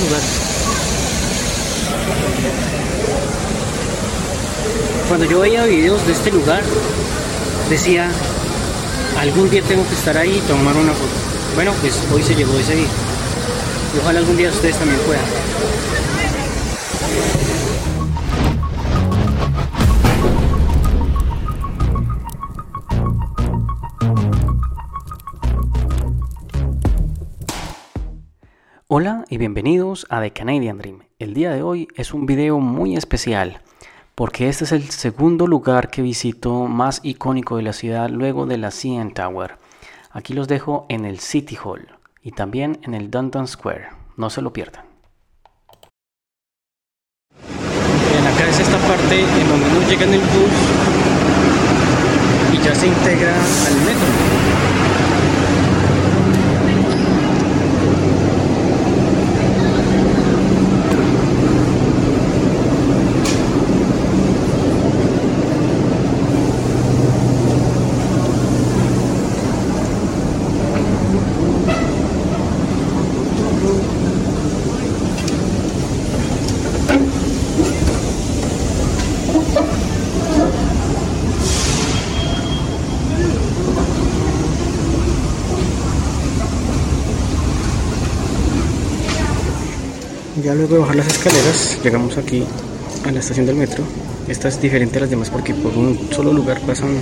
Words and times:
Lugar. 0.00 0.20
Cuando 5.08 5.26
yo 5.26 5.40
veía 5.40 5.64
videos 5.64 6.04
de 6.06 6.12
este 6.12 6.32
lugar, 6.32 6.62
decía, 7.70 8.10
algún 9.20 9.48
día 9.50 9.62
tengo 9.62 9.86
que 9.86 9.94
estar 9.94 10.16
ahí 10.16 10.36
y 10.36 10.48
tomar 10.48 10.76
una 10.76 10.92
foto. 10.92 11.12
Bueno, 11.54 11.72
pues 11.80 12.00
hoy 12.12 12.22
se 12.22 12.34
llegó 12.34 12.58
ese 12.58 12.74
día. 12.74 12.88
Y 13.94 13.98
ojalá 14.00 14.18
algún 14.18 14.36
día 14.36 14.50
ustedes 14.50 14.76
también 14.76 15.00
puedan. 15.02 15.22
Hola 28.86 29.24
y 29.30 29.38
bienvenidos 29.38 30.06
a 30.10 30.20
The 30.20 30.34
Canadian 30.34 30.76
Dream. 30.76 31.04
El 31.18 31.32
día 31.32 31.50
de 31.52 31.62
hoy 31.62 31.88
es 31.94 32.12
un 32.12 32.26
video 32.26 32.60
muy 32.60 32.96
especial 32.96 33.62
porque 34.14 34.50
este 34.50 34.64
es 34.64 34.72
el 34.72 34.90
segundo 34.90 35.46
lugar 35.46 35.88
que 35.88 36.02
visito 36.02 36.66
más 36.66 37.00
icónico 37.02 37.56
de 37.56 37.62
la 37.62 37.72
ciudad 37.72 38.10
luego 38.10 38.44
de 38.44 38.58
la 38.58 38.70
CN 38.70 39.14
Tower. 39.14 39.56
Aquí 40.10 40.34
los 40.34 40.48
dejo 40.48 40.84
en 40.90 41.06
el 41.06 41.18
City 41.20 41.56
Hall 41.64 41.88
y 42.20 42.32
también 42.32 42.78
en 42.82 42.92
el 42.92 43.10
Downtown 43.10 43.48
Square. 43.48 43.88
No 44.18 44.28
se 44.28 44.42
lo 44.42 44.52
pierdan. 44.52 44.84
Bien, 47.40 48.26
acá 48.26 48.46
es 48.46 48.60
esta 48.60 48.76
parte 48.86 49.18
en 49.18 49.48
donde 49.48 49.66
uno 49.66 49.88
llega 49.88 50.04
el 50.04 50.20
bus 50.20 50.52
y 52.52 52.62
ya 52.62 52.74
se 52.74 52.86
integra 52.86 53.34
al 53.34 53.76
metro. 53.86 54.54
Ya 90.44 90.53
luego 90.64 90.76
de 90.76 90.80
bajar 90.80 90.96
las 90.96 91.06
escaleras, 91.08 91.78
llegamos 91.82 92.16
aquí 92.16 92.42
a 93.06 93.12
la 93.12 93.20
estación 93.20 93.44
del 93.44 93.56
metro. 93.56 93.84
Esta 94.28 94.48
es 94.48 94.60
diferente 94.60 94.96
a 94.96 95.02
las 95.02 95.10
demás 95.10 95.28
porque 95.28 95.52
por 95.52 95.76
un 95.76 96.08
solo 96.10 96.32
lugar 96.32 96.58
pasan 96.60 96.96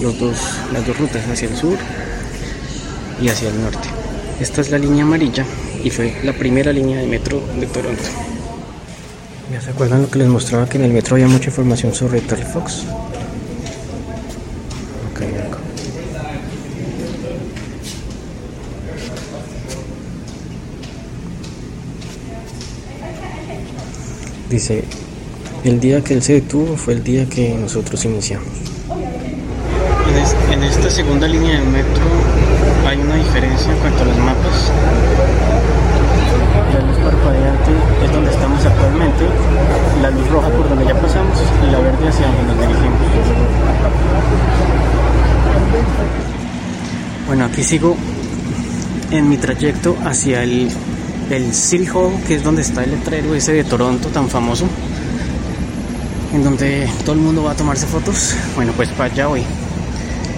los 0.00 0.18
dos, 0.18 0.38
las 0.72 0.86
dos 0.86 0.98
rutas, 0.98 1.22
hacia 1.28 1.48
el 1.48 1.56
sur 1.56 1.76
y 3.20 3.28
hacia 3.28 3.50
el 3.50 3.60
norte. 3.60 3.88
Esta 4.40 4.62
es 4.62 4.70
la 4.70 4.78
línea 4.78 5.04
amarilla 5.04 5.44
y 5.84 5.90
fue 5.90 6.16
la 6.24 6.32
primera 6.32 6.72
línea 6.72 6.98
de 7.00 7.06
metro 7.06 7.42
de 7.60 7.66
Toronto. 7.66 8.02
¿Ya 9.52 9.60
se 9.60 9.70
acuerdan 9.70 10.02
lo 10.02 10.10
que 10.10 10.18
les 10.18 10.28
mostraba 10.28 10.66
que 10.66 10.78
en 10.78 10.84
el 10.84 10.92
metro 10.92 11.16
había 11.16 11.28
mucha 11.28 11.50
información 11.50 11.94
sobre 11.94 12.20
Fox? 12.22 12.84
Dice, 24.50 24.84
el 25.64 25.80
día 25.80 26.02
que 26.04 26.14
él 26.14 26.22
se 26.22 26.34
detuvo 26.34 26.76
fue 26.76 26.94
el 26.94 27.02
día 27.02 27.26
que 27.28 27.54
nosotros 27.54 28.04
iniciamos. 28.04 28.46
En, 30.52 30.62
esta 30.62 30.88
segunda 30.88 31.26
línea 31.26 31.58
del 31.58 31.68
metro 31.68 32.04
hay 32.86 32.98
una 32.98 33.16
diferencia 33.16 33.72
en 33.72 33.78
cuanto 33.78 34.02
a 34.02 34.04
los 34.06 34.16
mapas. 34.18 34.72
La 36.72 36.80
luz 36.80 36.96
parpadeante 36.98 37.72
es 38.04 38.12
donde 38.12 38.30
estamos 38.30 38.64
actualmente, 38.64 39.24
la 40.00 40.10
luz 40.10 40.28
roja 40.28 40.48
por 40.50 40.68
donde 40.68 40.86
ya 40.86 40.94
pasamos 40.94 41.38
y 41.66 41.72
la 41.72 41.78
verde 41.80 42.08
hacia 42.08 42.26
donde 42.28 42.42
nos 42.44 42.60
dirigimos. 42.60 43.00
Bueno, 47.26 47.44
aquí 47.46 47.64
sigo 47.64 47.96
en 49.10 49.28
mi 49.28 49.36
trayecto 49.38 49.96
hacia 50.04 50.44
el 50.44 50.70
el 51.30 51.54
City 51.54 51.86
Hall, 51.88 52.12
que 52.26 52.36
es 52.36 52.42
donde 52.42 52.62
está 52.62 52.84
el 52.84 52.90
letrero 52.90 53.34
ese 53.34 53.52
de 53.52 53.64
Toronto 53.64 54.08
tan 54.08 54.28
famoso, 54.28 54.66
en 56.32 56.44
donde 56.44 56.88
todo 57.04 57.14
el 57.14 57.20
mundo 57.20 57.42
va 57.42 57.52
a 57.52 57.56
tomarse 57.56 57.86
fotos. 57.86 58.34
Bueno, 58.54 58.72
pues 58.76 58.88
para 58.90 59.12
allá 59.12 59.26
voy. 59.26 59.42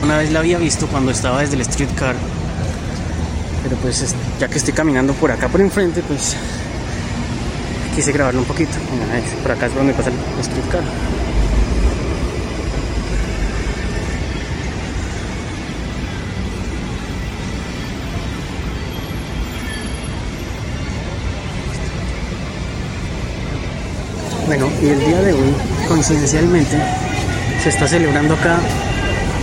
Una 0.02 0.18
vez 0.18 0.32
la 0.32 0.38
había 0.38 0.58
visto 0.58 0.86
cuando 0.86 1.10
estaba 1.10 1.40
desde 1.40 1.56
el 1.56 1.64
streetcar, 1.64 2.14
pero 3.62 3.76
pues 3.76 4.14
ya 4.38 4.48
que 4.48 4.58
estoy 4.58 4.72
caminando 4.72 5.12
por 5.14 5.30
acá 5.30 5.48
por 5.48 5.60
enfrente, 5.60 6.02
pues 6.02 6.36
quise 7.94 8.12
grabarlo 8.12 8.40
un 8.40 8.46
poquito. 8.46 8.72
por 9.42 9.52
acá 9.52 9.66
es 9.66 9.74
donde 9.74 9.92
pasa 9.92 10.10
el 10.10 10.44
streetcar. 10.44 10.82
Bueno, 24.48 24.70
y 24.80 24.86
el 24.86 24.98
día 24.98 25.20
de 25.20 25.34
hoy, 25.34 25.54
coincidencialmente, 25.86 26.78
se 27.62 27.68
está 27.68 27.86
celebrando 27.86 28.32
acá 28.32 28.56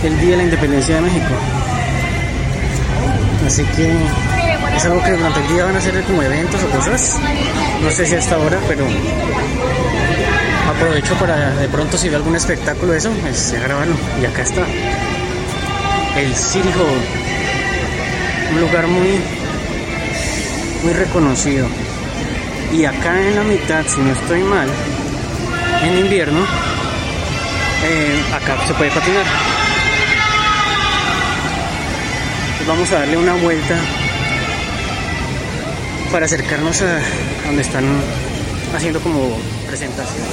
el 0.02 0.18
Día 0.18 0.30
de 0.30 0.36
la 0.38 0.42
Independencia 0.42 0.96
de 0.96 1.00
México. 1.02 1.32
Así 3.46 3.62
que 3.76 3.88
es 4.74 4.84
algo 4.84 5.00
que 5.04 5.12
durante 5.12 5.38
el 5.42 5.48
día 5.48 5.64
van 5.64 5.76
a 5.76 5.78
hacer 5.78 6.02
como 6.02 6.22
eventos 6.22 6.60
o 6.60 6.76
cosas. 6.76 7.20
No 7.84 7.90
sé 7.92 8.04
si 8.04 8.16
hasta 8.16 8.34
ahora, 8.34 8.58
pero 8.66 8.84
aprovecho 10.68 11.14
para 11.20 11.50
de 11.50 11.68
pronto 11.68 11.96
si 11.96 12.08
veo 12.08 12.18
algún 12.18 12.34
espectáculo 12.34 12.90
de 12.90 12.98
eso, 12.98 13.10
pues 13.22 13.54
grabarlo. 13.62 13.94
Y 14.20 14.26
acá 14.26 14.42
está 14.42 14.62
el 16.16 16.34
City 16.34 16.68
un 18.52 18.60
lugar 18.60 18.88
muy, 18.88 19.20
muy 20.82 20.92
reconocido. 20.94 21.68
Y 22.72 22.84
acá 22.84 23.22
en 23.22 23.36
la 23.36 23.44
mitad, 23.44 23.84
si 23.86 24.00
no 24.00 24.12
estoy 24.12 24.42
mal, 24.42 24.68
en 25.82 25.98
invierno, 25.98 26.40
eh, 27.84 28.22
acá 28.34 28.56
se 28.66 28.74
puede 28.74 28.90
patinar. 28.90 29.24
vamos 32.66 32.90
a 32.90 32.98
darle 32.98 33.16
una 33.16 33.34
vuelta 33.34 33.76
para 36.10 36.26
acercarnos 36.26 36.82
a 36.82 36.98
donde 37.46 37.62
están 37.62 37.84
haciendo 38.74 39.00
como 39.00 39.38
presentación. 39.68 40.26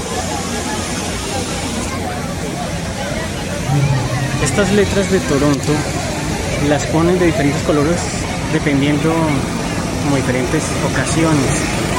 Estas 4.43 4.71
letras 4.71 5.11
de 5.11 5.19
Toronto 5.19 5.73
las 6.67 6.85
ponen 6.85 7.19
de 7.19 7.27
diferentes 7.27 7.61
colores 7.63 7.99
dependiendo 8.51 9.13
como 10.03 10.15
diferentes 10.15 10.63
ocasiones 10.91 11.92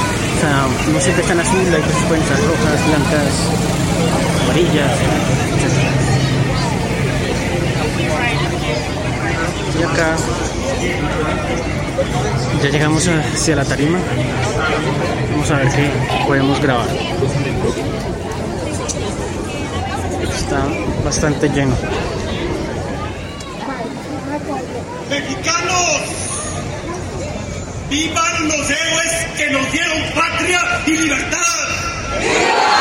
no 0.44 1.00
siempre 1.00 1.23
están 1.23 1.41
azul, 1.41 1.61
hay 1.75 1.82
estar 2.20 2.38
rojas, 2.38 2.87
blancas, 2.87 3.35
amarillas. 4.44 4.99
Y 9.79 9.82
acá 9.82 10.17
ya 12.62 12.69
llegamos 12.70 13.08
hacia 13.08 13.56
la 13.56 13.64
tarima. 13.64 13.99
Vamos 15.32 15.50
a 15.50 15.56
ver 15.56 15.69
qué 15.69 15.91
podemos 16.26 16.61
grabar. 16.61 16.88
Está 20.23 20.67
bastante 21.05 21.49
lleno. 21.49 21.75
¡Mexicanos! 25.11 26.24
¡Vivan 27.94 28.49
los 28.49 28.69
héroes 28.69 29.12
que 29.37 29.50
nos 29.50 29.70
dieron 29.70 30.02
patria 30.17 30.61
y 30.85 30.96
libertad! 30.96 31.69
¡Viva! 32.19 32.75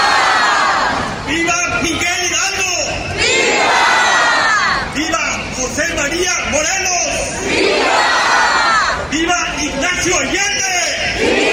¡Viva 1.28 1.80
Miguel 1.84 2.24
Hidalgo! 2.26 2.74
¡Viva! 3.16 4.92
¡Viva 4.96 5.40
José 5.56 5.94
María 5.94 6.32
Morelos! 6.50 7.14
¡Viva! 7.48 9.08
¡Viva 9.12 9.56
Ignacio 9.62 10.18
Allende! 10.18 10.74
¡Viva! 11.20 11.53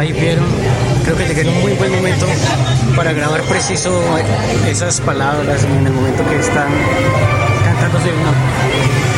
Ahí 0.00 0.14
vieron, 0.14 0.46
creo 1.04 1.14
que 1.14 1.26
llegué 1.26 1.46
un 1.46 1.60
muy 1.60 1.72
buen 1.72 1.94
momento 1.94 2.26
para 2.96 3.12
grabar 3.12 3.42
preciso 3.42 4.02
esas 4.66 4.98
palabras 5.02 5.62
en 5.64 5.86
el 5.86 5.92
momento 5.92 6.26
que 6.26 6.38
están 6.38 6.72
cantándose 7.66 8.08
una 8.10 8.32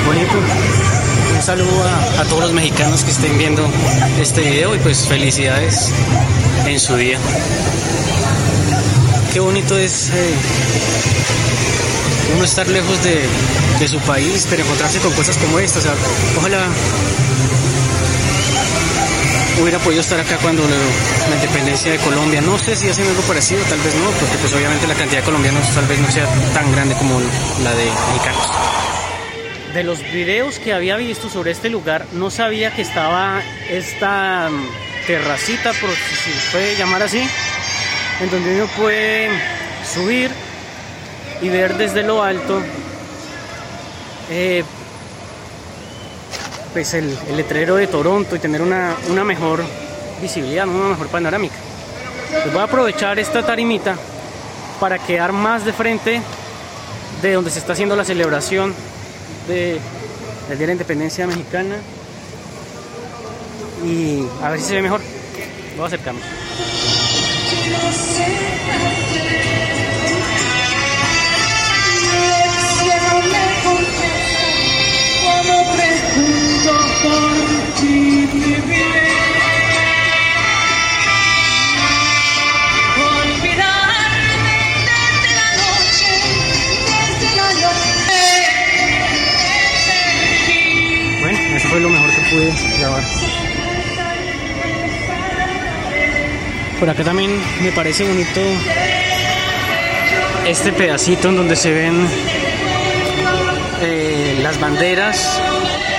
bonito. 0.04 0.32
Un 1.36 1.40
saludo 1.40 1.84
a, 2.18 2.24
todos 2.24 2.42
los 2.42 2.52
mexicanos 2.52 3.04
que 3.04 3.12
estén 3.12 3.38
viendo 3.38 3.64
este 4.20 4.40
video 4.40 4.74
y 4.74 4.78
pues 4.80 5.06
felicidades 5.06 5.92
en 6.66 6.80
su 6.80 6.96
día. 6.96 7.18
Qué 9.32 9.38
bonito 9.38 9.78
es 9.78 10.10
eh, 10.10 10.34
uno 12.34 12.44
estar 12.44 12.66
lejos 12.66 12.98
de, 13.04 13.86
su 13.86 14.00
país, 14.00 14.48
pero 14.50 14.64
encontrarse 14.64 14.98
con 14.98 15.12
cosas 15.12 15.36
como 15.38 15.60
estas. 15.60 15.86
O 15.86 15.90
ojalá 16.38 16.66
hubiera 19.62 19.78
podido 19.78 20.00
estar 20.00 20.18
acá 20.18 20.36
cuando 20.42 20.62
la, 20.62 21.36
independencia 21.36 21.92
de 21.92 21.98
Colombia. 21.98 22.40
No 22.40 22.58
sé 22.58 22.74
si 22.74 22.88
hacen 22.88 23.06
algo 23.06 23.22
parecido, 23.22 23.62
tal 23.64 23.78
vez 23.80 23.94
no, 23.94 24.10
porque 24.10 24.36
pues 24.38 24.52
obviamente 24.54 24.86
la 24.86 24.94
cantidad 24.94 25.20
de 25.20 25.24
colombianos 25.24 25.68
tal 25.74 25.86
vez 25.86 26.00
no 26.00 26.10
sea 26.10 26.26
tan 26.52 26.70
grande 26.72 26.94
como 26.96 27.20
la 27.62 27.72
de 27.74 27.84
mexicanos. 27.84 28.48
De 29.72 29.84
los 29.84 30.02
videos 30.12 30.58
que 30.58 30.72
había 30.72 30.96
visto 30.96 31.30
sobre 31.30 31.52
este 31.52 31.70
lugar, 31.70 32.06
no 32.12 32.30
sabía 32.30 32.74
que 32.74 32.82
estaba 32.82 33.40
esta 33.70 34.50
terracita, 35.06 35.72
por 35.74 35.90
si 35.90 36.32
se 36.32 36.50
puede 36.50 36.76
llamar 36.76 37.02
así, 37.02 37.26
en 38.20 38.30
donde 38.30 38.56
uno 38.56 38.66
puede 38.76 39.30
subir 39.94 40.30
y 41.40 41.48
ver 41.48 41.76
desde 41.76 42.02
lo 42.02 42.22
alto 42.22 42.62
eh, 44.30 44.64
pues 46.72 46.94
el, 46.94 47.16
letrero 47.36 47.76
de 47.76 47.86
Toronto 47.86 48.36
y 48.36 48.38
tener 48.38 48.62
una, 48.62 48.96
una 49.10 49.24
mejor 49.24 49.62
visibilidad, 50.20 50.66
una 50.66 50.88
mejor 50.90 51.08
panorámica. 51.08 51.54
Pues 52.30 52.52
voy 52.52 52.60
a 52.60 52.64
aprovechar 52.64 53.18
esta 53.18 53.44
tarimita 53.44 53.96
para 54.80 54.98
quedar 54.98 55.32
más 55.32 55.64
de 55.64 55.72
frente 55.72 56.20
de 57.20 57.32
donde 57.32 57.50
se 57.50 57.58
está 57.58 57.74
haciendo 57.74 57.94
la 57.94 58.04
celebración 58.04 58.74
de, 59.46 59.78
del 60.48 60.58
Día 60.58 60.58
de 60.58 60.66
la 60.66 60.72
Independencia 60.72 61.26
Mexicana 61.26 61.76
y 63.84 64.24
a 64.42 64.50
ver 64.50 64.60
si 64.60 64.66
se 64.66 64.74
ve 64.76 64.82
mejor. 64.82 65.00
Voy 65.76 65.84
a 65.84 65.86
acercarme. 65.86 66.20
Fue 91.72 91.80
lo 91.80 91.88
mejor 91.88 92.10
que 92.10 92.20
pude 92.30 92.52
grabar. 92.78 93.02
Por 96.78 96.90
acá 96.90 97.02
también 97.02 97.30
me 97.62 97.72
parece 97.72 98.04
bonito 98.04 98.40
este 100.46 100.72
pedacito 100.72 101.30
en 101.30 101.36
donde 101.36 101.56
se 101.56 101.72
ven 101.72 102.06
eh, 103.80 104.38
las 104.42 104.60
banderas 104.60 105.40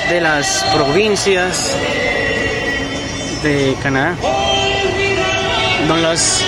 de 0.10 0.22
las 0.22 0.64
provincias 0.74 1.76
de 3.42 3.76
Canadá. 3.82 4.16
No 5.88 5.98
las, 5.98 6.44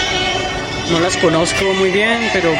no 0.91 0.99
las 0.99 1.17
conozco 1.17 1.73
muy 1.73 1.91
bien, 1.91 2.29
pero 2.33 2.53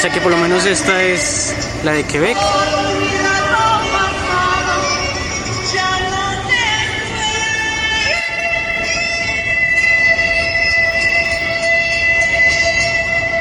sé 0.00 0.10
que 0.10 0.20
por 0.20 0.30
lo 0.30 0.38
menos 0.38 0.64
esta 0.66 1.02
es 1.02 1.54
la 1.84 1.92
de 1.92 2.04
Quebec. 2.04 2.36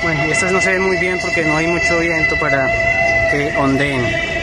Bueno, 0.04 0.26
y 0.26 0.32
estas 0.32 0.52
no 0.52 0.62
se 0.62 0.72
ven 0.72 0.82
muy 0.84 0.98
bien 0.98 1.20
porque 1.20 1.44
no 1.44 1.58
hay 1.58 1.68
mucho 1.68 2.00
viento 2.00 2.38
para 2.40 2.70
que 3.32 3.54
ondeen. 3.58 4.37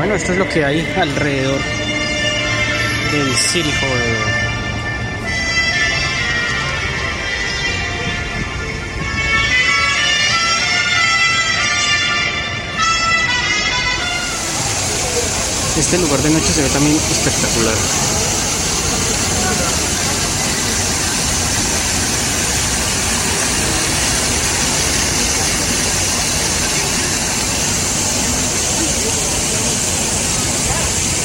Bueno, 0.00 0.14
esto 0.14 0.32
es 0.32 0.38
lo 0.38 0.48
que 0.48 0.64
hay 0.64 0.80
alrededor 0.96 1.60
del 3.12 3.36
City 3.36 3.68
Hall. 3.68 4.00
Este 15.76 15.98
lugar 15.98 16.20
de 16.20 16.30
noche 16.30 16.46
se 16.46 16.62
ve 16.62 16.68
también 16.70 16.96
espectacular. 16.96 18.19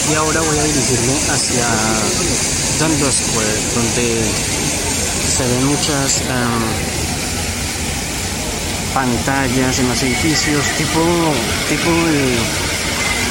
Y 0.10 0.14
ahora 0.14 0.40
voy 0.42 0.58
a 0.60 0.64
dirigirme 0.64 1.14
hacia 1.32 1.66
Dundas 2.80 3.16
Square 3.16 3.58
donde 3.74 4.22
se 5.36 5.44
ven 5.48 5.66
muchas 5.66 6.22
um, 6.30 6.64
pantallas 8.94 9.80
en 9.80 9.90
los 9.90 10.04
edificios 10.04 10.64
tipo 10.78 11.00
tipo 11.70 11.90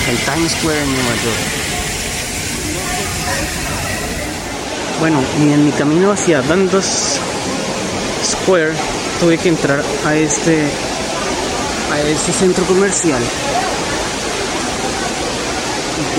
el, 0.09 0.19
Times 0.25 0.53
Square 0.53 0.81
en 0.81 0.93
Nueva 0.93 1.15
York. 1.25 1.45
Bueno 5.01 5.23
y 5.39 5.53
en 5.53 5.65
mi 5.65 5.73
camino 5.73 6.13
hacia 6.13 6.43
Dundas 6.43 7.21
Square 8.25 8.75
tuve 9.21 9.39
que 9.39 9.51
entrar 9.51 9.83
a 10.05 10.15
este 10.17 10.69
a 11.93 12.01
este 12.01 12.33
centro 12.33 12.65
comercial 12.65 13.23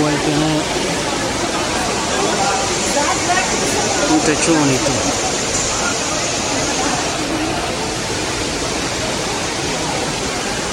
cual 0.00 0.16
tiene 0.24 0.48
un 4.12 4.20
techo 4.20 4.52
bonito. 4.52 4.92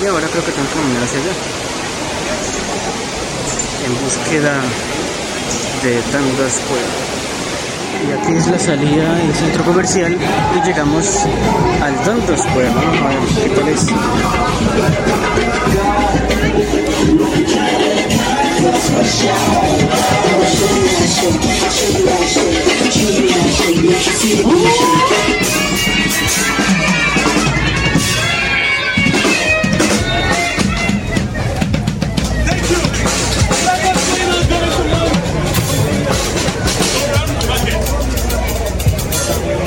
Y 0.02 0.06
ahora 0.08 0.28
creo 0.28 0.44
que 0.44 0.52
tengo 0.52 0.68
que 0.68 0.76
caminar 0.76 1.04
hacia 1.04 1.20
allá. 1.20 1.32
En 3.86 3.94
búsqueda 4.04 4.56
de 5.84 6.02
Dundas 6.12 6.54
Square. 6.54 6.92
Y 8.06 8.12
aquí 8.12 8.34
es 8.36 8.48
la 8.48 8.60
salida 8.60 9.16
del 9.16 9.34
centro 9.34 9.64
comercial 9.64 10.14
y 10.14 10.62
llegamos 10.68 11.26
al 11.82 12.04
Dundas 12.04 12.42
Square. 12.42 12.70
Vamos 12.70 13.02
a 13.02 13.08
ver 13.08 13.20
qué 13.44 13.50
tal 13.50 13.68
es. 13.70 13.88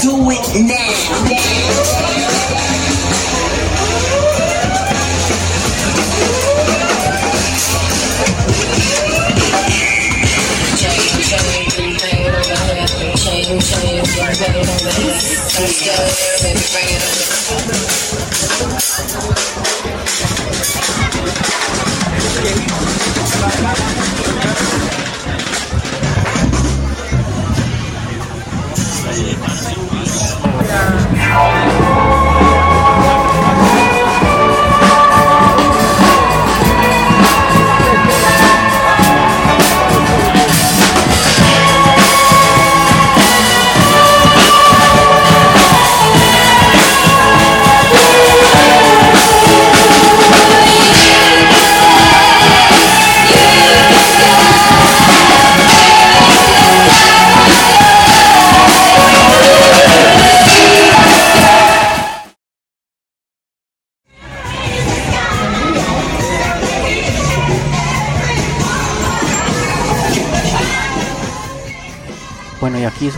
Do 0.03 0.31
it 0.31 0.47
now. 0.67 0.97
Bueno, 1.27 1.77
show 13.66 13.82
you 13.82 13.99
if 13.99 14.16
you're 14.16 14.30
better 14.38 14.62
baby, 16.40 16.62
bring 16.70 16.88
it 16.94 17.02
you. 22.80 22.86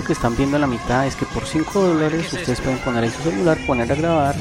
Que 0.08 0.14
están 0.14 0.34
viendo 0.36 0.56
a 0.56 0.60
la 0.60 0.66
mitad 0.66 1.06
es 1.06 1.14
que 1.14 1.26
por 1.26 1.44
5 1.44 1.80
dólares 1.80 2.32
ustedes 2.32 2.62
pueden 2.62 2.78
poner 2.78 3.04
ahí 3.04 3.10
su 3.10 3.22
celular, 3.22 3.58
poner 3.66 3.92
a 3.92 3.94
grabar 3.94 4.34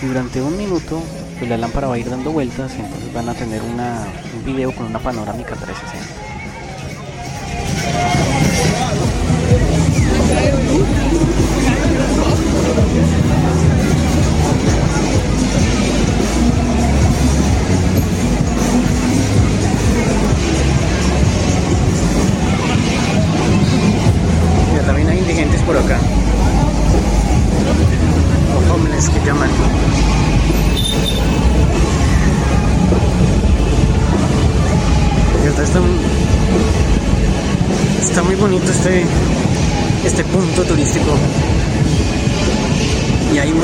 y 0.00 0.06
durante 0.06 0.40
un 0.40 0.56
minuto 0.56 1.02
pues 1.38 1.50
la 1.50 1.58
lámpara 1.58 1.86
va 1.86 1.96
a 1.96 1.98
ir 1.98 2.08
dando 2.08 2.32
vueltas 2.32 2.72
y 2.78 2.80
entonces 2.80 3.12
van 3.12 3.28
a 3.28 3.34
tener 3.34 3.60
una, 3.60 4.06
un 4.34 4.42
video 4.42 4.74
con 4.74 4.86
una 4.86 4.98
panorámica 4.98 5.54
360. 5.54 6.31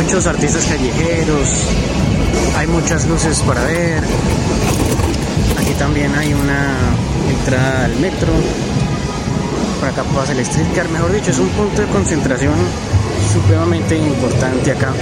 Muchos 0.08 0.26
artistas 0.26 0.64
callejeros, 0.64 1.50
hay 2.56 2.66
muchas 2.66 3.06
luces 3.06 3.42
para 3.42 3.62
ver. 3.64 4.02
Aquí 5.58 5.74
también 5.78 6.14
hay 6.14 6.32
una 6.32 6.72
entrada 7.28 7.84
al 7.84 7.94
metro. 7.96 8.32
Por 9.78 9.88
acá 9.90 10.04
pasa 10.14 10.32
el 10.32 10.42
streetcar, 10.46 10.88
mejor 10.88 11.12
dicho, 11.12 11.30
es 11.30 11.38
un 11.38 11.50
punto 11.50 11.82
de 11.82 11.88
concentración 11.88 12.54
supremamente 13.30 13.98
importante 13.98 14.72
acá. 14.72 14.94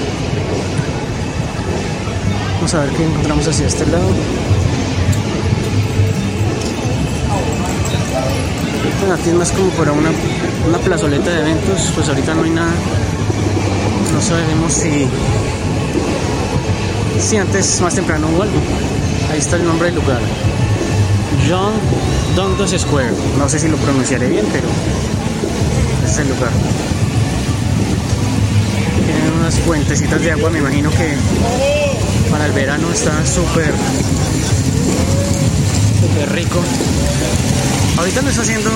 Vamos 2.57 2.75
a 2.75 2.81
ver 2.81 2.91
qué 2.91 3.05
encontramos 3.05 3.47
hacia 3.47 3.69
este 3.69 3.87
lado. 3.87 4.09
Bueno, 8.99 9.15
aquí 9.15 9.29
es 9.29 9.35
más 9.37 9.53
como 9.53 9.69
para 9.71 9.93
una, 9.93 10.11
una 10.69 10.79
plazoleta 10.79 11.31
de 11.31 11.43
eventos, 11.43 11.93
pues 11.95 12.09
ahorita 12.09 12.35
no 12.35 12.43
hay 12.43 12.51
nada. 12.51 12.73
No 14.29 14.33
sabemos 14.33 14.73
si, 14.73 15.07
si 17.21 17.37
antes, 17.37 17.81
más 17.81 17.95
temprano 17.95 18.27
algo. 18.27 18.61
Ahí 19.31 19.39
está 19.39 19.55
el 19.55 19.65
nombre 19.65 19.87
del 19.87 20.01
lugar. 20.01 20.21
John 21.49 21.75
Dundas 22.35 22.73
Square. 22.77 23.13
No 23.39 23.49
sé 23.49 23.61
si 23.61 23.69
lo 23.69 23.77
pronunciaré 23.77 24.29
bien, 24.29 24.45
pero 24.51 24.67
es 26.05 26.19
el 26.19 26.29
lugar. 26.29 26.51
Tienen 29.05 29.33
unas 29.39 29.61
fuentecitas 29.61 30.21
de 30.21 30.33
agua, 30.33 30.51
me 30.51 30.59
imagino 30.59 30.91
que 30.91 31.15
para 32.29 32.47
el 32.47 32.53
verano 32.53 32.91
está 32.91 33.25
súper, 33.25 33.73
súper 36.01 36.33
rico. 36.33 36.59
Ahorita 37.97 38.23
no 38.23 38.31
está 38.31 38.43
haciendo 38.43 38.71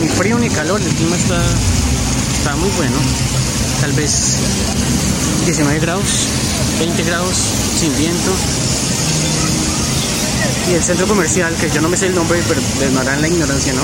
ni 0.00 0.06
frío 0.06 0.38
ni 0.38 0.48
calor, 0.48 0.80
el 0.80 0.94
clima 0.94 1.16
está, 1.16 1.42
está 2.38 2.54
muy 2.54 2.70
bueno. 2.76 2.96
Tal 3.80 3.92
vez 3.92 4.36
19 5.44 5.78
grados, 5.80 6.04
20 6.78 7.02
grados, 7.04 7.36
sin 7.78 7.96
viento. 7.96 8.30
Y 10.70 10.74
el 10.74 10.82
centro 10.82 11.06
comercial, 11.06 11.54
que 11.54 11.70
yo 11.70 11.80
no 11.80 11.88
me 11.88 11.96
sé 11.96 12.06
el 12.06 12.14
nombre, 12.14 12.40
pero 12.48 12.60
en 12.80 13.22
la 13.22 13.28
ignorancia, 13.28 13.72
¿no? 13.74 13.82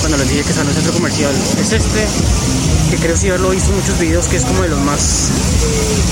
Cuando 0.00 0.18
les 0.18 0.28
dije 0.28 0.42
que 0.42 0.50
está 0.50 0.62
en 0.62 0.68
el 0.68 0.74
centro 0.74 0.92
comercial, 0.92 1.32
es 1.60 1.72
este, 1.72 2.06
que 2.90 2.96
creo 2.96 3.16
sí 3.16 3.28
haberlo 3.28 3.50
visto 3.50 3.70
en 3.70 3.76
muchos 3.76 3.98
videos, 3.98 4.26
que 4.26 4.36
es 4.36 4.44
como 4.44 4.62
de 4.62 4.68
los 4.68 4.80
más, 4.80 5.30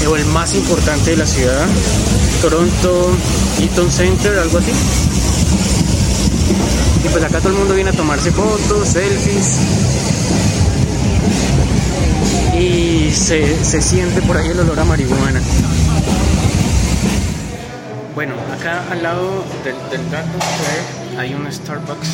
o 0.08 0.16
el 0.16 0.24
más 0.26 0.54
importante 0.54 1.10
de 1.10 1.16
la 1.16 1.26
ciudad. 1.26 1.66
Toronto 2.42 3.16
Eaton 3.60 3.90
Center, 3.90 4.38
algo 4.38 4.58
así. 4.58 4.70
Y 7.04 7.08
pues 7.08 7.24
acá 7.24 7.38
todo 7.38 7.50
el 7.50 7.58
mundo 7.58 7.74
viene 7.74 7.90
a 7.90 7.92
tomarse 7.92 8.30
fotos, 8.30 8.88
selfies. 8.88 9.46
Y 13.06 13.12
se, 13.12 13.82
siente 13.82 14.20
por 14.22 14.36
ahí 14.36 14.48
el 14.48 14.58
olor 14.58 14.80
a 14.80 14.84
marihuana. 14.84 15.40
Bueno, 18.16 18.34
acá 18.52 18.82
al 18.90 19.00
lado 19.00 19.44
del, 19.62 19.76
del 19.90 20.10
gato 20.10 20.38
hay 21.16 21.32
un 21.32 21.50
Starbucks. 21.52 22.08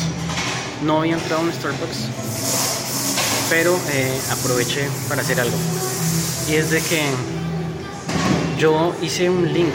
No 0.85 0.99
había 0.99 1.15
entrado 1.15 1.41
a 1.41 1.45
un 1.45 1.51
Starbucks, 1.51 1.97
pero 3.49 3.75
eh, 3.91 4.19
aproveché 4.31 4.87
para 5.09 5.21
hacer 5.21 5.39
algo. 5.39 5.57
Y 6.47 6.53
es 6.53 6.69
de 6.69 6.79
que 6.81 7.01
yo 8.59 8.93
hice 9.01 9.31
un 9.31 9.51
link, 9.51 9.73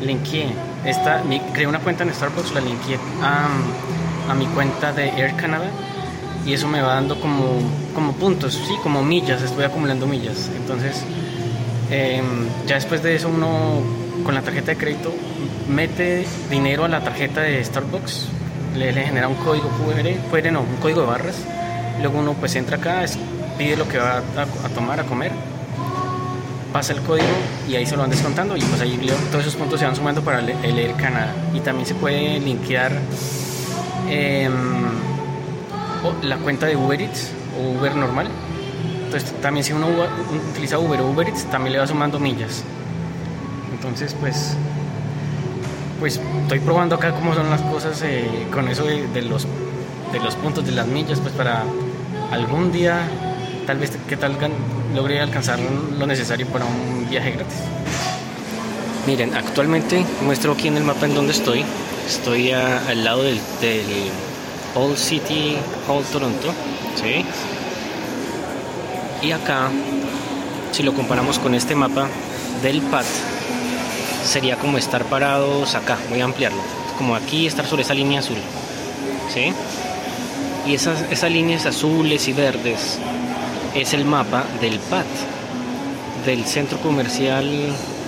linké, 0.00 0.46
esta, 0.84 1.24
creé 1.52 1.66
una 1.66 1.80
cuenta 1.80 2.04
en 2.04 2.14
Starbucks, 2.14 2.54
la 2.54 2.60
linké 2.60 2.98
a 3.20 3.48
a 4.28 4.34
mi 4.34 4.46
cuenta 4.46 4.92
de 4.92 5.08
Air 5.08 5.34
Canada 5.36 5.66
y 6.46 6.52
eso 6.52 6.68
me 6.68 6.80
va 6.80 6.94
dando 6.94 7.20
como, 7.20 7.60
como 7.94 8.12
puntos, 8.12 8.54
sí, 8.54 8.74
como 8.82 9.02
millas, 9.02 9.42
estoy 9.42 9.64
acumulando 9.64 10.06
millas. 10.06 10.50
Entonces, 10.56 11.02
em, 11.90 12.24
ya 12.66 12.76
después 12.76 13.02
de 13.02 13.14
eso 13.14 13.28
uno 13.28 13.80
con 14.24 14.34
la 14.34 14.42
tarjeta 14.42 14.72
de 14.72 14.76
crédito 14.76 15.12
mete 15.68 16.26
dinero 16.50 16.84
a 16.84 16.88
la 16.88 17.02
tarjeta 17.02 17.42
de 17.42 17.62
Starbucks, 17.64 18.28
le, 18.76 18.92
genera 18.92 19.28
un 19.28 19.36
código 19.36 19.68
QR, 20.30 20.52
no, 20.52 20.60
un 20.60 20.76
código 20.80 21.02
de 21.02 21.06
barras, 21.06 21.36
luego 22.00 22.18
uno 22.18 22.34
pues 22.34 22.56
entra 22.56 22.76
acá, 22.76 23.04
pide 23.58 23.76
lo 23.76 23.88
que 23.88 23.98
va 23.98 24.18
a, 24.18 24.68
tomar, 24.74 25.00
a 25.00 25.04
comer, 25.04 25.32
pasa 26.72 26.94
el 26.94 27.00
código 27.02 27.28
y 27.68 27.76
ahí 27.76 27.86
se 27.86 27.96
lo 27.96 28.02
van 28.02 28.10
descontando 28.10 28.56
y 28.56 28.60
pues 28.62 28.80
ahí 28.80 28.98
todos 29.30 29.44
esos 29.44 29.56
puntos 29.56 29.78
se 29.78 29.86
van 29.86 29.94
sumando 29.94 30.22
para 30.22 30.40
el 30.40 30.78
Air 30.78 30.94
Canada 30.94 31.34
y 31.54 31.60
también 31.60 31.86
se 31.86 31.94
puede 31.94 32.40
linkear 32.40 32.92
Em, 34.08 34.52
la 36.22 36.36
cuenta 36.38 36.66
de 36.66 36.76
Uber 36.76 37.00
Eats 37.00 37.30
o 37.58 37.78
Uber 37.78 37.94
normal. 37.94 38.28
Entonces 39.04 39.32
también 39.40 39.64
si 39.64 39.72
uno 39.72 39.88
utiliza 40.50 40.78
Uber 40.78 41.00
o 41.00 41.10
Uber 41.10 41.28
Eats 41.28 41.44
también 41.44 41.74
le 41.74 41.78
va 41.78 41.86
sumando 41.86 42.18
millas. 42.18 42.64
Entonces 43.72 44.14
pues 44.18 44.56
pues 46.00 46.20
estoy 46.42 46.58
probando 46.58 46.96
acá 46.96 47.12
cómo 47.12 47.34
son 47.34 47.48
las 47.48 47.62
cosas 47.62 48.02
eh, 48.02 48.26
con 48.52 48.68
eso 48.68 48.84
de, 48.84 49.22
los 49.22 49.46
de 50.12 50.18
los 50.18 50.34
puntos 50.34 50.66
de 50.66 50.72
las 50.72 50.88
millas 50.88 51.20
pues 51.20 51.32
para 51.32 51.62
algún 52.32 52.72
día 52.72 53.08
tal 53.66 53.78
vez 53.78 53.92
que 54.08 54.16
tal 54.16 54.36
logre 54.94 55.20
alcanzar 55.20 55.60
lo 55.60 56.06
necesario 56.06 56.46
para 56.48 56.64
un 56.64 57.08
viaje 57.08 57.32
gratis. 57.32 57.58
Miren, 59.06 59.34
actualmente 59.34 60.04
muestro 60.24 60.52
aquí 60.52 60.68
en 60.68 60.76
el 60.76 60.84
mapa 60.84 61.06
en 61.06 61.14
donde 61.14 61.32
estoy. 61.32 61.64
Estoy 62.06 62.50
al 62.52 63.04
lado 63.04 63.22
del, 63.22 63.40
Old 64.74 64.96
City 64.96 65.56
Hall 65.88 66.04
Toronto, 66.04 66.52
¿sí? 66.96 67.24
Y 69.26 69.32
acá, 69.32 69.70
si 70.72 70.82
lo 70.82 70.94
comparamos 70.94 71.38
con 71.38 71.54
este 71.54 71.74
mapa 71.74 72.08
del 72.62 72.80
PAT, 72.82 73.06
sería 74.24 74.56
como 74.56 74.78
estar 74.78 75.04
parados 75.04 75.74
acá, 75.74 75.98
voy 76.10 76.20
a 76.20 76.24
ampliarlo, 76.24 76.60
como 76.98 77.14
aquí 77.14 77.46
estar 77.46 77.66
sobre 77.66 77.82
esa 77.82 77.94
línea 77.94 78.20
azul, 78.20 78.38
¿sí? 79.32 79.52
Y 80.66 80.74
esas, 80.74 81.02
esas 81.10 81.30
líneas 81.30 81.66
azules 81.66 82.28
y 82.28 82.32
verdes 82.32 82.98
es 83.74 83.94
el 83.94 84.04
mapa 84.04 84.44
del 84.60 84.78
PAT, 84.78 85.06
del 86.24 86.44
centro 86.44 86.78
comercial 86.78 87.46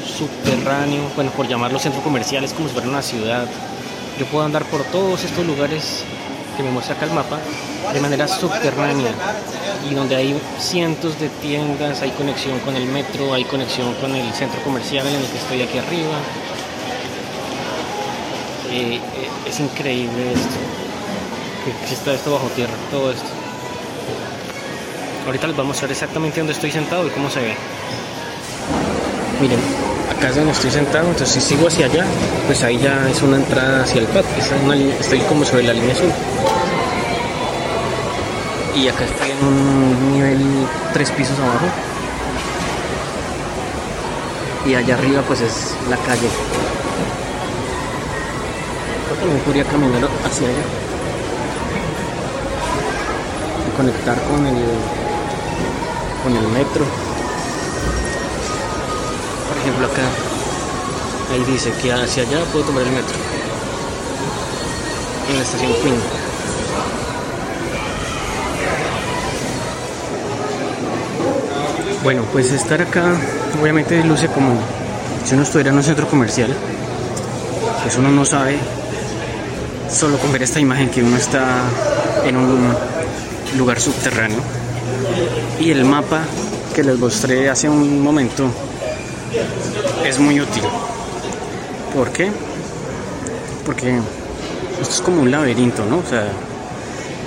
subterráneo, 0.05 1.03
bueno, 1.15 1.31
por 1.33 1.49
llamarlo 1.49 1.79
centro 1.79 2.03
comercial, 2.03 2.45
es 2.45 2.53
como 2.53 2.69
si 2.69 2.75
fuera 2.75 2.89
una 2.89 3.03
ciudad. 3.03 3.47
Yo 4.19 4.27
puedo 4.27 4.45
andar 4.45 4.65
por 4.67 4.85
todos 4.85 5.25
estos 5.25 5.45
lugares 5.45 6.05
que 6.57 6.63
me 6.63 6.71
muestra 6.71 6.95
acá 6.95 7.05
el 7.05 7.13
mapa 7.13 7.39
de 7.93 8.01
manera 8.01 8.27
subterránea 8.27 9.13
y 9.91 9.95
donde 9.95 10.17
hay 10.17 10.41
cientos 10.59 11.19
de 11.21 11.29
tiendas, 11.29 12.03
hay 12.03 12.11
conexión 12.11 12.59
con 12.61 12.75
el 12.77 12.87
metro, 12.87 13.35
hay 13.35 13.45
conexión 13.45 13.93
con 13.95 14.15
el 14.15 14.33
centro 14.33 14.63
comercial 14.63 15.07
en 15.07 15.15
el 15.15 15.27
que 15.27 15.39
estoy 15.39 15.63
aquí 15.63 15.79
arriba. 15.79 16.17
Eh, 18.71 18.97
eh, 18.97 19.01
es 19.49 19.61
increíble 19.61 20.33
esto, 20.33 20.57
que 21.65 21.71
exista 21.83 22.13
esto 22.13 22.33
bajo 22.33 22.47
tierra, 22.49 22.73
todo 22.91 23.11
esto. 23.11 23.29
Ahorita 25.27 25.47
les 25.47 25.57
voy 25.57 25.65
a 25.65 25.69
mostrar 25.69 25.91
exactamente 25.91 26.41
dónde 26.41 26.53
estoy 26.53 26.71
sentado 26.71 27.07
y 27.07 27.11
cómo 27.11 27.31
se 27.31 27.41
ve. 27.41 27.55
Miren, 29.41 29.61
acá 30.11 30.29
es 30.29 30.37
donde 30.37 30.53
estoy 30.53 30.71
sentado, 30.71 31.09
entonces 31.09 31.31
si 31.31 31.41
sigo 31.41 31.69
hacia 31.69 31.87
allá, 31.87 32.05
pues 32.47 32.63
ahí 32.63 32.79
ya 32.79 33.09
es 33.11 33.23
una 33.23 33.37
entrada 33.37 33.83
hacia 33.83 34.01
el 34.01 34.07
patio, 34.07 34.93
estoy 35.01 35.21
como 35.21 35.45
sobre 35.45 35.65
la 35.65 35.73
línea 35.73 35.93
azul. 35.93 36.13
Y 38.75 38.89
acá 38.89 39.05
estoy 39.05 39.31
en 39.31 39.47
un 39.47 40.13
nivel 40.13 40.67
tres 40.93 41.11
pisos 41.13 41.39
abajo. 41.39 41.67
Y 44.67 44.75
allá 44.75 44.95
arriba 44.95 45.23
pues 45.23 45.43
es 45.43 45.77
la 45.89 45.97
calle. 45.99 46.29
Creo 49.07 49.21
que 49.21 49.35
me 49.35 49.41
podría 49.43 49.65
caminar 49.65 50.09
hacia 50.27 50.49
allá. 50.49 50.65
Y 53.69 53.77
conectar 53.77 54.21
con 54.25 54.45
el 54.45 54.57
con 56.25 56.37
el 56.37 56.49
metro. 56.49 56.85
Por 59.49 59.59
ejemplo 59.59 59.87
acá, 59.87 60.03
ahí 61.33 61.45
dice 61.45 61.73
que 61.81 61.93
hacia 61.93 62.25
allá 62.25 62.45
puedo 62.51 62.65
tomar 62.65 62.83
el 62.83 62.91
metro. 62.91 63.17
En 65.29 65.37
la 65.37 65.43
estación 65.43 65.73
Queen. 65.75 66.24
Bueno, 72.05 72.23
pues 72.35 72.53
estar 72.53 72.83
acá 72.83 73.15
obviamente 73.59 74.05
luce 74.05 74.29
como 74.29 74.51
si 75.25 75.33
uno 75.33 75.43
estuviera 75.43 75.71
en 75.71 75.77
un 75.77 75.83
centro 75.83 76.07
comercial. 76.07 76.55
Pues 77.83 77.97
uno 77.97 78.11
no 78.11 78.27
sabe 78.27 78.59
solo 79.91 80.19
con 80.19 80.31
ver 80.31 80.43
esta 80.43 80.61
imagen 80.61 80.91
que 80.91 81.03
uno 81.03 81.17
está 81.17 81.63
en 82.27 82.37
un 82.37 82.75
lugar 83.57 83.81
subterráneo. 83.81 84.39
Y 85.59 85.71
el 85.71 85.87
mapa 85.87 86.21
que 86.75 86.85
les 86.85 86.99
mostré 86.99 87.49
hace 87.49 87.71
un 87.71 88.03
momento 88.03 88.51
es 90.05 90.19
muy 90.19 90.39
útil. 90.43 90.63
¿Por 91.95 92.11
qué? 92.11 92.31
Porque 93.65 93.97
esto 94.79 94.95
es 94.95 95.01
como 95.01 95.23
un 95.23 95.31
laberinto, 95.31 95.87
¿no? 95.87 96.01
O 96.01 96.07
sea, 96.07 96.27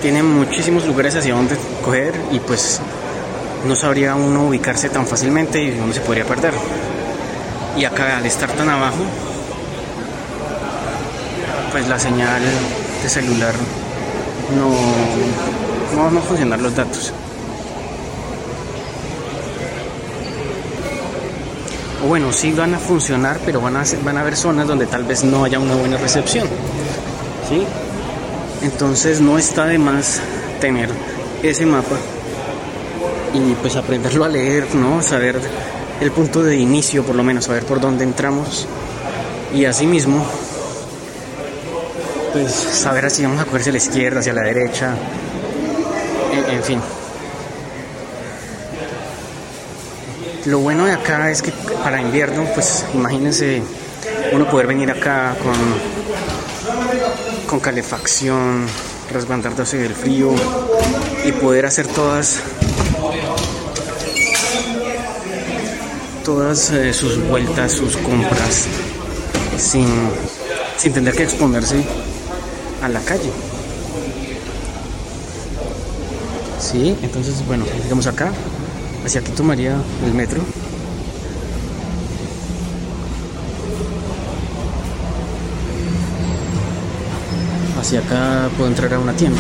tiene 0.04 0.22
muchísimos 0.22 0.86
lugares 0.86 1.16
hacia 1.16 1.34
donde 1.34 1.58
coger 1.84 2.14
y 2.32 2.40
pues 2.40 2.80
no 3.68 3.76
sabría 3.76 4.16
uno 4.16 4.48
ubicarse 4.48 4.90
tan 4.90 5.06
fácilmente 5.06 5.62
y 5.62 5.78
uno 5.80 5.94
se 5.94 6.02
podría 6.02 6.26
perder. 6.26 6.54
Y 7.78 7.86
acá 7.86 8.18
al 8.18 8.26
estar 8.26 8.50
tan 8.52 8.70
abajo, 8.70 9.04
pues 11.72 11.88
la 11.88 12.00
señal 12.00 12.42
de 13.04 13.10
celular 13.10 13.54
no, 14.58 15.96
no 15.96 16.06
van 16.06 16.18
a 16.18 16.22
funcionar 16.22 16.60
los 16.62 16.76
datos. 16.76 17.14
O 22.04 22.08
bueno, 22.08 22.32
sí 22.32 22.52
van 22.54 22.74
a 22.74 22.80
funcionar, 22.80 23.40
pero 23.46 23.60
van 23.60 23.76
a, 23.76 23.84
van 24.04 24.18
a 24.18 24.22
haber 24.22 24.38
zonas 24.38 24.66
donde 24.68 24.86
tal 24.86 25.04
vez 25.04 25.24
no 25.24 25.44
haya 25.44 25.60
una 25.60 25.76
buena 25.76 25.98
recepción. 25.98 26.48
¿sí? 27.50 27.64
Entonces 28.62 29.20
no 29.20 29.38
está 29.38 29.66
de 29.66 29.78
más 29.78 30.22
tener 30.62 30.90
ese 31.44 31.66
mapa 31.66 31.98
y 33.38 33.56
pues 33.62 33.76
aprenderlo 33.76 34.26
a 34.26 34.30
leer, 34.30 34.74
¿no? 34.76 35.02
Saber 35.02 35.40
el 36.02 36.12
punto 36.12 36.44
de 36.44 36.56
inicio, 36.56 37.04
por 37.04 37.16
lo 37.16 37.24
menos, 37.24 37.46
saber 37.46 37.64
por 37.66 37.80
dónde 37.80 38.04
entramos 38.04 38.68
y 39.54 39.66
asimismo 39.66 40.26
pues 42.34 42.52
saber 42.52 43.10
si 43.10 43.24
vamos 43.24 43.40
a 43.40 43.46
coger 43.46 43.62
hacia 43.62 43.72
la 43.72 43.78
izquierda, 43.78 44.20
hacia 44.20 44.34
la 44.34 44.44
derecha, 44.44 44.96
en, 46.32 46.56
en 46.56 46.64
fin. 46.64 46.82
Lo 50.46 50.60
bueno 50.60 50.86
de 50.86 50.94
acá 50.94 51.32
es 51.32 51.42
que 51.42 51.52
para 51.84 52.02
invierno, 52.02 52.46
pues 52.54 52.86
imagínense 52.94 53.62
uno 54.32 54.50
poder 54.50 54.68
venir 54.68 54.92
acá 54.92 55.36
con, 55.42 55.56
con 57.48 57.60
calefacción, 57.60 58.66
resguardándose 59.12 59.78
del 59.78 59.94
frío 59.94 60.32
y 61.26 61.32
poder 61.34 61.66
hacer 61.66 61.88
todas 61.88 62.40
todas 66.28 66.72
eh, 66.72 66.92
sus 66.92 67.26
vueltas, 67.30 67.72
sus 67.72 67.96
compras 67.96 68.66
sin, 69.58 69.88
sin 70.76 70.92
tener 70.92 71.16
que 71.16 71.24
exponerse 71.24 71.82
a 72.84 72.90
la 72.90 73.00
calle. 73.00 73.32
Sí, 76.60 76.98
entonces 77.02 77.48
bueno, 77.48 77.64
digamos 77.82 78.08
acá, 78.08 78.34
hacia 79.06 79.22
aquí 79.22 79.32
tomaría 79.32 79.78
el 80.06 80.14
metro. 80.14 80.42
Hacia 87.80 88.00
acá 88.00 88.50
puedo 88.58 88.70
entrar 88.70 88.94
a 88.94 89.00
una 89.00 89.14
tienda. 89.14 89.40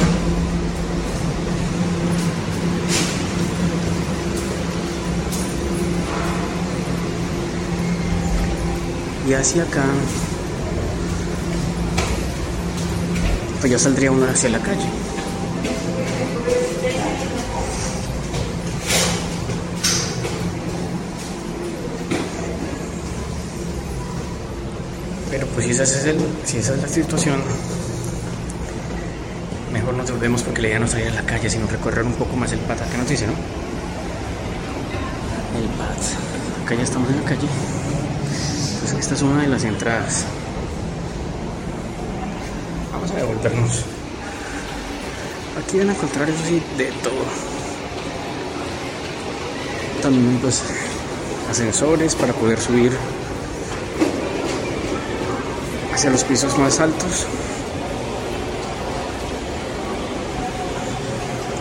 Y 9.27 9.33
hacia 9.33 9.63
acá 9.63 9.83
pues 13.59 13.71
ya 13.71 13.79
saldría 13.79 14.11
uno 14.11 14.25
hacia 14.25 14.49
la 14.49 14.59
calle. 14.59 14.85
Pero 25.29 25.47
pues 25.47 25.65
si 25.65 25.71
esa 25.71 25.83
es, 25.83 26.05
el, 26.05 26.19
si 26.45 26.57
esa 26.59 26.75
es 26.75 26.81
la 26.81 26.87
situación, 26.87 27.41
mejor 29.73 29.95
nos 29.95 30.09
volvemos 30.09 30.43
porque 30.43 30.61
la 30.61 30.67
idea 30.69 30.79
no 30.79 30.87
salir 30.87 31.07
a 31.07 31.15
la 31.15 31.23
calle, 31.23 31.49
sino 31.49 31.67
recorrer 31.67 32.05
un 32.05 32.13
poco 32.13 32.35
más 32.37 32.51
el 32.53 32.59
pad. 32.59 32.77
¿Qué 32.89 32.97
nos 32.97 33.09
dice, 33.09 33.27
no? 33.27 33.33
El 35.59 35.67
pad. 35.77 36.63
Acá 36.63 36.75
ya 36.75 36.83
estamos 36.83 37.09
en 37.09 37.17
la 37.17 37.23
calle. 37.23 37.47
Esta 38.99 39.13
es 39.13 39.21
una 39.21 39.43
de 39.43 39.47
las 39.47 39.63
entradas. 39.63 40.25
Vamos 42.91 43.11
a 43.11 43.15
devolvernos. 43.15 43.83
Aquí 45.63 45.77
van 45.77 45.89
a 45.89 45.93
encontrar 45.93 46.29
eso 46.29 46.39
sí 46.47 46.61
de 46.77 46.85
todo. 47.03 47.23
También 50.01 50.39
pues 50.39 50.63
ascensores 51.49 52.15
para 52.15 52.33
poder 52.33 52.59
subir 52.59 52.91
hacia 55.93 56.09
los 56.09 56.23
pisos 56.23 56.57
más 56.57 56.79
altos. 56.79 57.27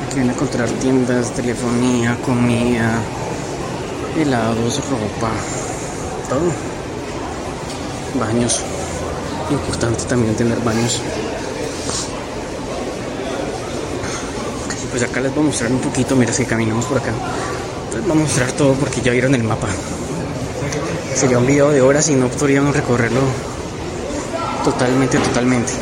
Aquí 0.07 0.21
van 0.21 0.31
a 0.31 0.33
encontrar 0.33 0.69
tiendas, 0.71 1.35
telefonía, 1.35 2.17
comida, 2.25 2.99
helados, 4.17 4.81
ropa, 4.89 5.31
todo. 6.29 6.76
Baños. 8.15 8.61
Importante 9.51 10.05
también 10.05 10.35
tener 10.35 10.59
baños. 10.61 11.01
Pues 14.91 15.03
acá 15.03 15.21
les 15.21 15.35
voy 15.35 15.45
a 15.45 15.47
mostrar 15.49 15.71
un 15.71 15.81
poquito, 15.81 16.17
mira 16.17 16.33
si 16.33 16.47
caminamos 16.47 16.87
por 16.87 16.99
acá. 16.99 17.13
Les 17.93 18.03
voy 18.03 18.13
a 18.13 18.21
mostrar 18.21 18.53
todo 18.53 18.73
porque 18.75 19.03
ya 19.03 19.13
vieron 19.13 19.35
el 19.35 19.43
mapa. 19.43 19.69
Sería 21.15 21.39
un 21.39 21.47
video 21.47 21.71
de 21.71 21.83
horas 21.83 22.09
y 22.09 22.15
no 22.15 22.29
podríamos 22.29 22.75
recorrerlo 22.75 23.21
totalmente, 24.65 25.19
totalmente. 25.19 25.73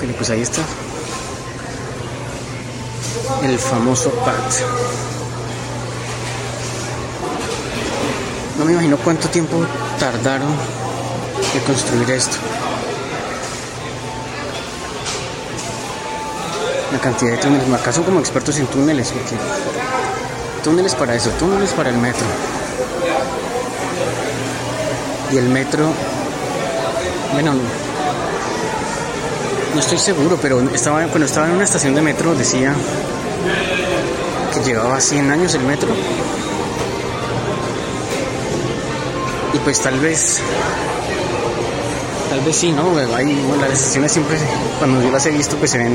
Pero 0.00 0.12
pues 0.14 0.30
ahí 0.30 0.42
está. 0.42 0.62
El 3.42 3.58
famoso 3.58 4.10
PAT. 4.10 5.13
Me 8.64 8.72
imagino 8.72 8.96
cuánto 8.98 9.28
tiempo 9.28 9.64
tardaron 9.98 10.48
en 11.54 11.60
construir 11.60 12.10
esto. 12.10 12.36
La 16.92 16.98
cantidad 16.98 17.32
de 17.32 17.38
túneles. 17.38 17.72
Acá 17.72 17.92
son 17.92 18.04
como 18.04 18.20
expertos 18.20 18.58
en 18.58 18.66
túneles. 18.66 19.10
Porque 19.12 19.36
túneles 20.62 20.94
para 20.94 21.14
eso, 21.14 21.30
túneles 21.30 21.70
para 21.72 21.90
el 21.90 21.96
metro. 21.96 22.26
Y 25.32 25.36
el 25.36 25.48
metro 25.48 25.92
bueno, 27.34 27.52
no 29.74 29.80
estoy 29.80 29.98
seguro, 29.98 30.38
pero 30.40 30.60
estaba, 30.72 31.02
cuando 31.08 31.26
estaba 31.26 31.48
en 31.48 31.54
una 31.54 31.64
estación 31.64 31.92
de 31.92 32.00
metro 32.00 32.32
decía 32.32 32.72
que 34.54 34.60
llevaba 34.62 35.00
100 35.00 35.30
años 35.32 35.52
el 35.56 35.62
metro. 35.62 35.88
Y 39.54 39.58
pues 39.60 39.80
tal 39.80 39.98
vez, 40.00 40.40
tal 42.28 42.40
vez 42.40 42.56
sí, 42.56 42.72
¿no? 42.72 42.96
Hay, 43.14 43.34
bueno, 43.46 43.62
las 43.62 43.78
estaciones 43.78 44.12
siempre, 44.12 44.36
cuando 44.78 45.00
yo 45.00 45.10
las 45.10 45.24
he 45.26 45.30
visto, 45.30 45.56
pues 45.56 45.70
se 45.70 45.78
ven, 45.78 45.94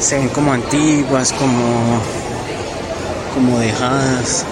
se 0.00 0.18
ven 0.18 0.28
como 0.30 0.52
antiguas, 0.52 1.32
como, 1.32 2.00
como 3.34 3.58
dejadas. 3.58 4.44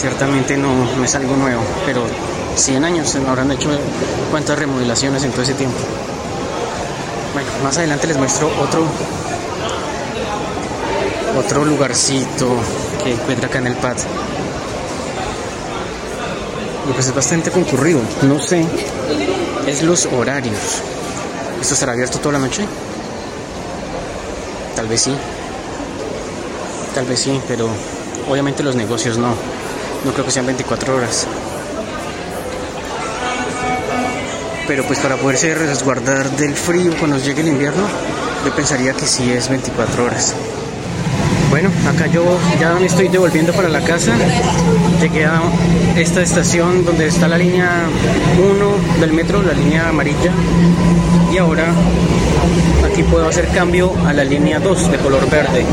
ciertamente 0.00 0.56
no, 0.56 1.04
es 1.04 1.14
algo 1.14 1.36
nuevo, 1.36 1.62
pero 1.84 2.02
100 2.56 2.84
años 2.84 3.14
habrán 3.28 3.52
hecho 3.52 3.68
cuántas 4.30 4.58
remodelaciones 4.58 5.22
en 5.24 5.30
todo 5.30 5.42
ese 5.42 5.52
tiempo. 5.52 5.76
Bueno, 7.34 7.50
más 7.62 7.76
adelante 7.76 8.06
les 8.06 8.16
muestro 8.16 8.50
otro 8.62 8.86
otro 11.36 11.64
lugarcito 11.64 12.56
que 13.02 13.12
encuentra 13.12 13.48
acá 13.48 13.58
en 13.58 13.68
el 13.68 13.76
pad. 13.76 13.96
Y 16.88 16.92
pues 16.92 17.06
es 17.06 17.14
bastante 17.14 17.50
concurrido, 17.50 18.00
no 18.22 18.40
sé, 18.40 18.64
es 19.66 19.82
los 19.82 20.06
horarios. 20.06 20.82
¿Esto 21.60 21.74
estará 21.74 21.92
abierto 21.92 22.18
toda 22.18 22.32
la 22.32 22.38
noche? 22.38 22.64
Tal 24.74 24.88
vez 24.88 25.02
sí. 25.02 25.14
Tal 26.94 27.04
vez 27.04 27.20
sí, 27.20 27.40
pero 27.46 27.68
obviamente 28.28 28.62
los 28.62 28.74
negocios 28.74 29.18
no. 29.18 29.34
No 30.04 30.12
creo 30.12 30.24
que 30.24 30.30
sean 30.30 30.46
24 30.46 30.96
horas. 30.96 31.26
Pero 34.66 34.84
pues 34.84 34.98
para 35.00 35.16
poderse 35.16 35.54
resguardar 35.54 36.30
del 36.30 36.54
frío 36.54 36.92
cuando 36.98 37.18
llegue 37.18 37.42
el 37.42 37.48
invierno, 37.48 37.82
yo 38.44 38.54
pensaría 38.54 38.92
que 38.94 39.06
sí 39.06 39.30
es 39.30 39.48
24 39.48 40.04
horas. 40.04 40.34
Bueno, 41.60 41.76
acá 41.90 42.06
yo 42.06 42.24
ya 42.58 42.72
me 42.76 42.86
estoy 42.86 43.08
devolviendo 43.08 43.52
para 43.52 43.68
la 43.68 43.82
casa. 43.82 44.12
Llegué 44.98 45.26
a 45.26 45.42
esta 45.94 46.22
estación 46.22 46.86
donde 46.86 47.06
está 47.06 47.28
la 47.28 47.36
línea 47.36 47.82
1 48.38 48.98
del 48.98 49.12
metro, 49.12 49.42
la 49.42 49.52
línea 49.52 49.90
amarilla. 49.90 50.32
Y 51.30 51.36
ahora 51.36 51.66
aquí 52.90 53.02
puedo 53.02 53.28
hacer 53.28 53.46
cambio 53.48 53.92
a 54.06 54.14
la 54.14 54.24
línea 54.24 54.58
2 54.58 54.90
de 54.90 54.96
color 55.00 55.28
verde. 55.28 55.66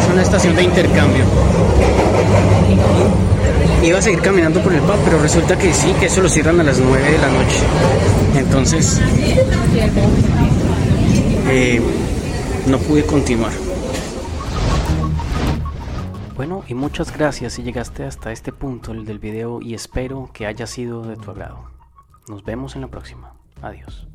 Es 0.00 0.10
una 0.10 0.22
estación 0.22 0.56
de 0.56 0.62
intercambio. 0.62 1.24
Iba 3.82 3.98
a 3.98 4.02
seguir 4.02 4.22
caminando 4.22 4.62
por 4.62 4.72
el 4.72 4.80
pub, 4.80 4.96
pero 5.04 5.20
resulta 5.20 5.58
que 5.58 5.74
sí, 5.74 5.92
que 6.00 6.06
eso 6.06 6.22
lo 6.22 6.30
cierran 6.30 6.58
a 6.58 6.62
las 6.62 6.78
9 6.78 7.04
de 7.04 7.18
la 7.18 7.28
noche. 7.28 7.58
Entonces, 8.34 8.98
eh, 11.50 11.82
no 12.68 12.78
pude 12.78 13.04
continuar. 13.06 13.52
Bueno, 16.36 16.64
y 16.68 16.74
muchas 16.74 17.16
gracias 17.16 17.54
si 17.54 17.62
llegaste 17.62 18.04
hasta 18.04 18.30
este 18.30 18.52
punto 18.52 18.92
del 18.92 19.18
video 19.18 19.60
y 19.62 19.74
espero 19.74 20.30
que 20.32 20.46
haya 20.46 20.66
sido 20.66 21.02
de 21.02 21.16
tu 21.16 21.30
agrado. 21.30 21.70
Nos 22.28 22.44
vemos 22.44 22.74
en 22.74 22.82
la 22.82 22.88
próxima. 22.88 23.34
Adiós. 23.62 24.06